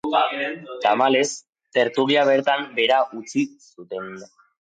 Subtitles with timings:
[0.85, 1.27] Tamalez,
[1.77, 3.45] tertulia bertan behera utzi
[3.77, 4.09] zuten.